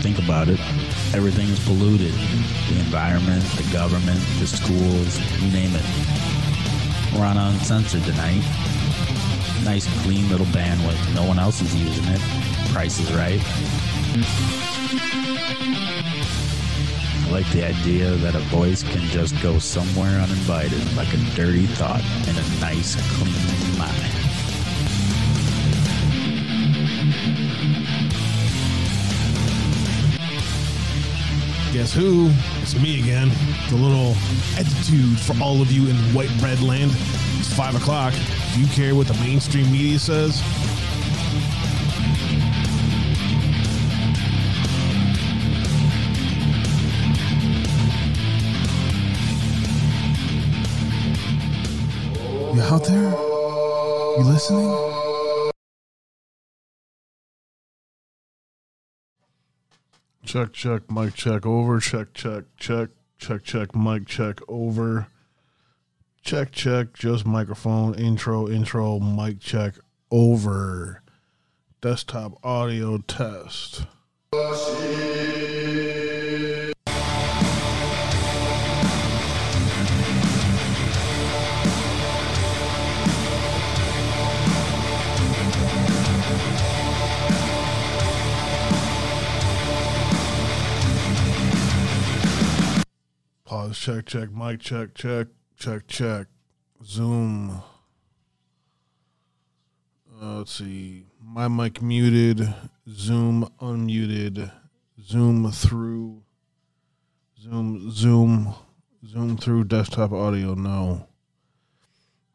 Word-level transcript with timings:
Think 0.00 0.18
about 0.18 0.48
it. 0.48 0.58
Everything 1.14 1.48
is 1.48 1.60
polluted. 1.66 2.14
The 2.14 2.78
environment, 2.80 3.44
the 3.56 3.68
government, 3.70 4.20
the 4.38 4.46
schools, 4.46 5.18
you 5.42 5.50
name 5.52 5.74
it. 5.74 5.84
We're 7.14 7.26
on 7.26 7.36
Uncensored 7.36 8.04
tonight. 8.04 8.42
Nice, 9.64 9.86
clean 10.02 10.30
little 10.30 10.46
bandwidth. 10.46 11.14
No 11.14 11.26
one 11.26 11.38
else 11.38 11.60
is 11.60 11.74
using 11.74 12.04
it. 12.06 12.20
Price 12.72 12.98
is 12.98 13.12
right. 13.12 13.42
I 17.26 17.30
like 17.30 17.50
the 17.50 17.66
idea 17.66 18.12
that 18.12 18.34
a 18.34 18.40
voice 18.48 18.82
can 18.82 19.02
just 19.10 19.38
go 19.42 19.58
somewhere 19.58 20.20
uninvited, 20.20 20.96
like 20.96 21.12
a 21.12 21.18
dirty 21.36 21.66
thought 21.66 22.02
in 22.26 22.38
a 22.38 22.60
nice, 22.60 22.96
clean 23.18 23.78
mind. 23.78 24.27
Guess 31.78 31.94
who? 31.94 32.28
It's 32.60 32.74
me 32.74 33.00
again. 33.00 33.30
The 33.70 33.76
little 33.76 34.16
attitude 34.58 35.16
for 35.20 35.40
all 35.40 35.62
of 35.62 35.70
you 35.70 35.88
in 35.88 35.94
white 36.12 36.28
bread 36.40 36.60
land. 36.60 36.90
It's 37.38 37.54
five 37.54 37.76
o'clock. 37.76 38.12
Do 38.52 38.60
you 38.60 38.66
care 38.66 38.96
what 38.96 39.06
the 39.06 39.14
mainstream 39.22 39.70
media 39.70 40.00
says? 40.00 40.42
You 52.56 52.60
out 52.60 52.84
there? 52.86 53.12
You 54.18 54.24
listening? 54.24 55.07
Check, 60.28 60.52
check, 60.52 60.90
mic 60.90 61.14
check 61.14 61.46
over. 61.46 61.80
Check, 61.80 62.12
check, 62.12 62.44
check, 62.58 62.90
check, 63.16 63.42
check, 63.44 63.74
mic 63.74 64.06
check 64.06 64.40
over. 64.46 65.06
Check, 66.22 66.52
check, 66.52 66.92
just 66.92 67.24
microphone, 67.24 67.94
intro, 67.94 68.46
intro, 68.46 69.00
mic 69.00 69.40
check 69.40 69.76
over. 70.10 71.02
Desktop 71.80 72.44
audio 72.44 72.98
test. 72.98 73.86
Pause, 93.58 93.76
check, 93.76 94.06
check, 94.06 94.30
mic 94.30 94.60
check, 94.60 94.94
check, 94.94 95.26
check, 95.56 95.88
check. 95.88 96.26
Zoom. 96.84 97.60
Uh, 100.22 100.36
let's 100.38 100.52
see. 100.52 101.06
My 101.20 101.48
mic 101.48 101.82
muted. 101.82 102.54
Zoom 102.88 103.50
unmuted. 103.60 104.52
Zoom 105.02 105.50
through. 105.50 106.22
Zoom, 107.42 107.90
Zoom, 107.90 108.54
Zoom 109.04 109.36
through 109.36 109.64
desktop 109.64 110.12
audio. 110.12 110.54
No. 110.54 111.08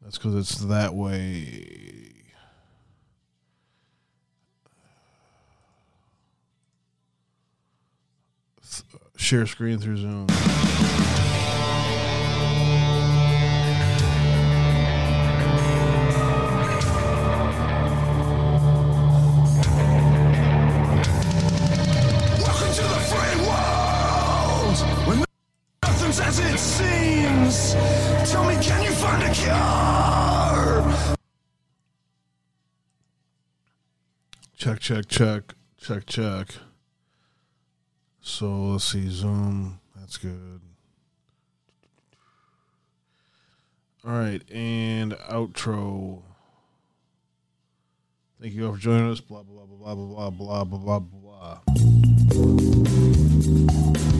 That's 0.00 0.16
because 0.16 0.36
it's 0.36 0.58
that 0.60 0.94
way. 0.94 2.14
Share 9.18 9.44
screen 9.44 9.76
through 9.76 9.98
Zoom. 9.98 10.26
Seems. 26.60 27.74
Tell 28.30 28.44
me, 28.44 28.54
can 28.62 28.82
you 28.82 28.90
find 28.92 29.22
a 29.22 29.32
cure? 29.32 31.16
Check, 34.56 34.80
check, 34.80 35.08
check, 35.08 35.54
check, 35.78 36.06
check. 36.06 36.48
So 38.20 38.72
let's 38.72 38.84
see, 38.84 39.08
Zoom. 39.08 39.80
That's 39.96 40.18
good. 40.18 40.60
All 44.04 44.12
right, 44.12 44.42
and 44.50 45.12
outro. 45.30 46.22
Thank 48.40 48.54
you 48.54 48.66
all 48.66 48.72
for 48.72 48.78
joining 48.78 49.10
us. 49.10 49.20
Blah 49.20 49.42
blah 49.42 49.64
blah 49.66 49.94
blah 49.94 50.30
blah 50.30 50.64
blah 50.64 50.98
blah 50.98 50.98
blah 50.98 51.58
blah. 54.00 54.19